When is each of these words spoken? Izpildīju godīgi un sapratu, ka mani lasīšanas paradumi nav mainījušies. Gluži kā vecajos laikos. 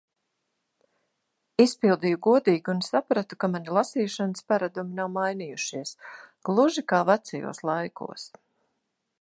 Izpildīju 1.63 2.19
godīgi 2.29 2.73
un 2.73 2.81
sapratu, 2.87 3.39
ka 3.43 3.51
mani 3.57 3.75
lasīšanas 3.79 4.47
paradumi 4.53 4.99
nav 5.03 5.13
mainījušies. 5.19 5.95
Gluži 6.51 6.89
kā 6.95 7.07
vecajos 7.13 7.67
laikos. 7.73 8.29